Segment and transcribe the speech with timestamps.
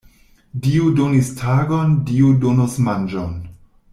[0.63, 3.39] Dio donis tagon, Dio donos manĝon.